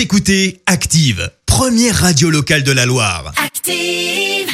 [0.00, 3.34] Vous écoutez Active, première radio locale de la Loire.
[3.36, 4.48] Active.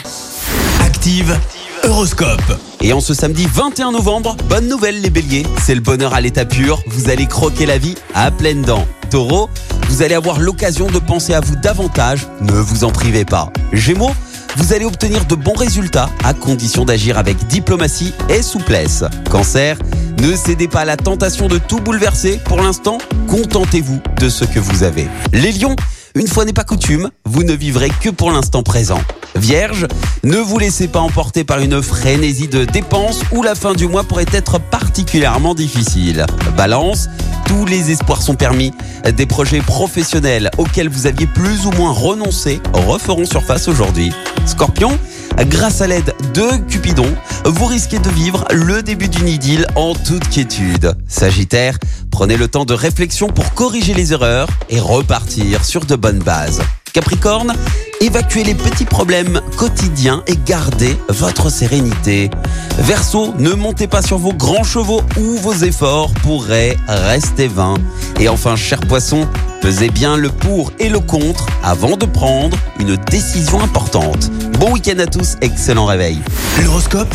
[0.84, 1.38] Active,
[1.84, 2.58] Horoscope.
[2.80, 6.46] Et en ce samedi 21 novembre, bonne nouvelle les béliers, c'est le bonheur à l'état
[6.46, 8.88] pur, vous allez croquer la vie à pleines dents.
[9.08, 9.48] Taureau,
[9.88, 13.52] vous allez avoir l'occasion de penser à vous davantage, ne vous en privez pas.
[13.72, 14.16] Gémeaux,
[14.56, 19.04] vous allez obtenir de bons résultats à condition d'agir avec diplomatie et souplesse.
[19.30, 19.78] Cancer,
[20.20, 22.40] ne cédez pas à la tentation de tout bouleverser.
[22.44, 22.98] Pour l'instant,
[23.28, 25.06] contentez-vous de ce que vous avez.
[25.32, 25.76] Les lions,
[26.14, 29.00] une fois n'est pas coutume, vous ne vivrez que pour l'instant présent.
[29.36, 29.86] Vierge,
[30.24, 34.04] ne vous laissez pas emporter par une frénésie de dépenses où la fin du mois
[34.04, 36.24] pourrait être particulièrement difficile.
[36.56, 37.08] Balance,
[37.46, 38.72] tous les espoirs sont permis.
[39.16, 44.10] Des projets professionnels auxquels vous aviez plus ou moins renoncé referont surface aujourd'hui.
[44.46, 44.98] Scorpion,
[45.44, 47.12] grâce à l'aide de Cupidon,
[47.48, 50.96] vous risquez de vivre le début d'une idylle en toute quiétude.
[51.06, 51.78] Sagittaire,
[52.10, 56.60] prenez le temps de réflexion pour corriger les erreurs et repartir sur de bonnes bases.
[56.92, 57.54] Capricorne,
[58.00, 62.30] évacuez les petits problèmes quotidiens et gardez votre sérénité.
[62.78, 67.76] Verseau, ne montez pas sur vos grands chevaux ou vos efforts pourraient rester vains.
[68.18, 69.28] Et enfin, cher poisson,
[69.60, 74.30] pesez bien le pour et le contre avant de prendre une décision importante.
[74.58, 76.18] Bon week-end à tous, excellent réveil.
[76.64, 77.14] L'horoscope